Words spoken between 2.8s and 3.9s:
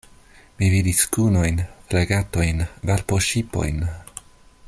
vaporŝipojn.